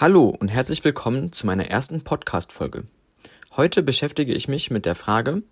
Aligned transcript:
Hallo 0.00 0.34
und 0.40 0.48
herzlich 0.48 0.82
willkommen 0.82 1.30
zu 1.30 1.44
meiner 1.44 1.66
ersten 1.66 2.00
Podcast-Folge. 2.00 2.84
Heute 3.54 3.82
beschäftige 3.82 4.32
ich 4.32 4.48
mich 4.48 4.70
mit 4.70 4.86
der 4.86 4.94
Frage, 4.94 5.42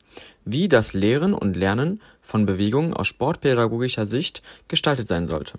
wie 0.46 0.68
das 0.68 0.94
Lehren 0.94 1.34
und 1.34 1.54
Lernen 1.54 2.00
von 2.22 2.46
Bewegungen 2.46 2.94
aus 2.94 3.08
sportpädagogischer 3.08 4.06
Sicht 4.06 4.42
gestaltet 4.66 5.06
sein 5.06 5.28
sollte. 5.28 5.58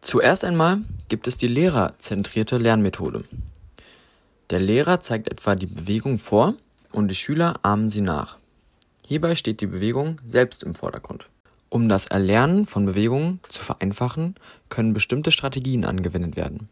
Zuerst 0.00 0.42
einmal 0.42 0.78
gibt 1.10 1.26
es 1.26 1.36
die 1.36 1.48
lehrerzentrierte 1.48 2.56
Lernmethode. 2.56 3.24
Der 4.48 4.60
Lehrer 4.60 5.02
zeigt 5.02 5.30
etwa 5.30 5.54
die 5.54 5.66
Bewegung 5.66 6.18
vor 6.18 6.54
und 6.92 7.08
die 7.08 7.16
Schüler 7.16 7.56
ahmen 7.60 7.90
sie 7.90 8.00
nach. 8.00 8.38
Hierbei 9.06 9.34
steht 9.34 9.60
die 9.60 9.66
Bewegung 9.66 10.18
selbst 10.24 10.62
im 10.62 10.74
Vordergrund. 10.74 11.28
Um 11.68 11.88
das 11.88 12.06
Erlernen 12.06 12.64
von 12.64 12.86
Bewegungen 12.86 13.40
zu 13.50 13.62
vereinfachen, 13.62 14.36
können 14.70 14.94
bestimmte 14.94 15.30
Strategien 15.30 15.84
angewendet 15.84 16.36
werden 16.36 16.70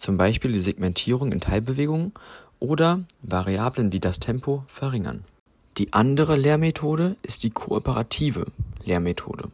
zum 0.00 0.16
Beispiel 0.16 0.52
die 0.52 0.60
Segmentierung 0.60 1.30
in 1.30 1.40
Teilbewegungen 1.40 2.12
oder 2.58 3.04
Variablen 3.22 3.92
wie 3.92 4.00
das 4.00 4.18
Tempo 4.18 4.64
verringern. 4.66 5.24
Die 5.76 5.92
andere 5.92 6.36
Lehrmethode 6.36 7.16
ist 7.22 7.42
die 7.42 7.50
kooperative 7.50 8.46
Lehrmethode. 8.82 9.50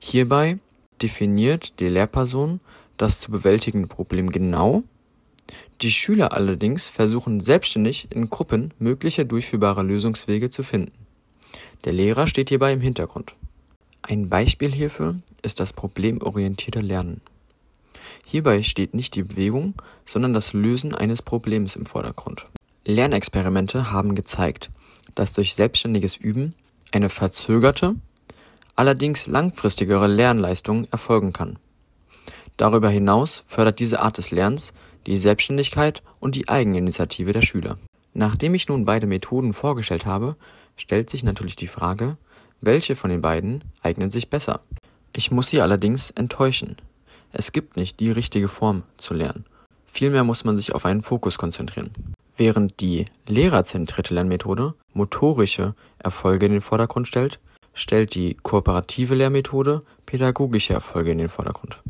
Hierbei 0.00 0.58
definiert 1.00 1.78
die 1.80 1.88
Lehrperson 1.88 2.60
das 2.96 3.20
zu 3.20 3.30
bewältigende 3.30 3.88
Problem 3.88 4.30
genau, 4.30 4.82
die 5.82 5.90
Schüler 5.90 6.32
allerdings 6.32 6.88
versuchen 6.88 7.40
selbstständig 7.40 8.08
in 8.10 8.30
Gruppen 8.30 8.72
mögliche 8.78 9.24
durchführbare 9.24 9.82
Lösungswege 9.82 10.50
zu 10.50 10.62
finden. 10.62 10.92
Der 11.84 11.92
Lehrer 11.92 12.26
steht 12.26 12.48
hierbei 12.48 12.72
im 12.72 12.80
Hintergrund. 12.80 13.34
Ein 14.02 14.28
Beispiel 14.28 14.72
hierfür 14.72 15.16
ist 15.42 15.60
das 15.60 15.72
problemorientierte 15.72 16.80
Lernen. 16.80 17.20
Hierbei 18.24 18.62
steht 18.62 18.94
nicht 18.94 19.14
die 19.14 19.22
Bewegung, 19.22 19.74
sondern 20.04 20.32
das 20.32 20.52
Lösen 20.52 20.94
eines 20.94 21.22
Problems 21.22 21.76
im 21.76 21.86
Vordergrund. 21.86 22.46
Lernexperimente 22.84 23.92
haben 23.92 24.14
gezeigt, 24.14 24.70
dass 25.14 25.32
durch 25.32 25.54
selbstständiges 25.54 26.16
Üben 26.16 26.54
eine 26.92 27.08
verzögerte, 27.08 27.94
allerdings 28.76 29.26
langfristigere 29.26 30.06
Lernleistung 30.06 30.86
erfolgen 30.90 31.32
kann. 31.32 31.58
Darüber 32.56 32.88
hinaus 32.88 33.44
fördert 33.46 33.80
diese 33.80 34.00
Art 34.00 34.18
des 34.18 34.30
Lernens 34.30 34.72
die 35.06 35.18
Selbstständigkeit 35.18 36.02
und 36.20 36.34
die 36.34 36.48
Eigeninitiative 36.48 37.32
der 37.32 37.42
Schüler. 37.42 37.78
Nachdem 38.14 38.54
ich 38.54 38.68
nun 38.68 38.84
beide 38.84 39.06
Methoden 39.06 39.52
vorgestellt 39.52 40.06
habe, 40.06 40.36
stellt 40.76 41.10
sich 41.10 41.24
natürlich 41.24 41.56
die 41.56 41.66
Frage, 41.66 42.16
welche 42.60 42.96
von 42.96 43.10
den 43.10 43.20
beiden 43.20 43.64
eignet 43.82 44.12
sich 44.12 44.30
besser. 44.30 44.60
Ich 45.14 45.30
muss 45.30 45.50
Sie 45.50 45.60
allerdings 45.60 46.10
enttäuschen. 46.10 46.76
Es 47.36 47.50
gibt 47.50 47.76
nicht 47.76 47.98
die 47.98 48.12
richtige 48.12 48.46
Form 48.46 48.84
zu 48.96 49.12
lernen. 49.12 49.44
Vielmehr 49.86 50.22
muss 50.22 50.44
man 50.44 50.56
sich 50.56 50.72
auf 50.72 50.86
einen 50.86 51.02
Fokus 51.02 51.36
konzentrieren. 51.36 51.90
Während 52.36 52.80
die 52.80 53.06
lehrerzentrierte 53.28 54.14
Lernmethode 54.14 54.74
motorische 54.92 55.74
Erfolge 55.98 56.46
in 56.46 56.52
den 56.52 56.60
Vordergrund 56.60 57.08
stellt, 57.08 57.40
stellt 57.74 58.14
die 58.14 58.34
kooperative 58.34 59.16
Lehrmethode 59.16 59.82
pädagogische 60.06 60.74
Erfolge 60.74 61.10
in 61.10 61.18
den 61.18 61.28
Vordergrund. 61.28 61.80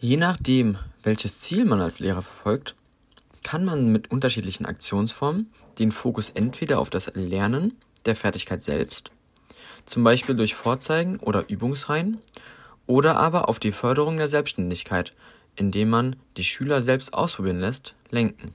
Je 0.00 0.16
nachdem, 0.16 0.78
welches 1.04 1.38
Ziel 1.38 1.64
man 1.64 1.80
als 1.80 2.00
Lehrer 2.00 2.22
verfolgt, 2.22 2.74
kann 3.44 3.64
man 3.64 3.92
mit 3.92 4.10
unterschiedlichen 4.10 4.66
Aktionsformen 4.66 5.48
den 5.78 5.92
Fokus 5.92 6.30
entweder 6.30 6.80
auf 6.80 6.90
das 6.90 7.06
Erlernen 7.06 7.76
der 8.04 8.16
Fertigkeit 8.16 8.64
selbst, 8.64 9.12
zum 9.86 10.02
Beispiel 10.02 10.34
durch 10.34 10.56
Vorzeigen 10.56 11.18
oder 11.18 11.48
Übungsreihen, 11.48 12.18
oder 12.88 13.16
aber 13.16 13.48
auf 13.48 13.60
die 13.60 13.70
Förderung 13.70 14.16
der 14.16 14.26
Selbstständigkeit, 14.26 15.14
indem 15.54 15.90
man 15.90 16.16
die 16.36 16.42
Schüler 16.42 16.82
selbst 16.82 17.14
ausprobieren 17.14 17.60
lässt, 17.60 17.94
lenken. 18.10 18.54